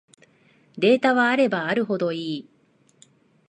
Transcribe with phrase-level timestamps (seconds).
[0.79, 2.49] データはあればあるほどいい